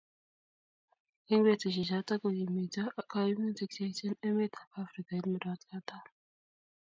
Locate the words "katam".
5.69-6.05